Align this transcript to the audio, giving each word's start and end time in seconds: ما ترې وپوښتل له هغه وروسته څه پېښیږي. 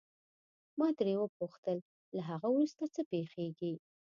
ما 0.79 0.87
ترې 0.97 1.13
وپوښتل 1.17 1.77
له 2.15 2.21
هغه 2.29 2.47
وروسته 2.51 2.83
څه 2.95 3.01
پېښیږي. 3.11 3.73